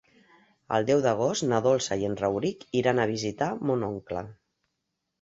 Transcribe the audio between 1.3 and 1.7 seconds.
na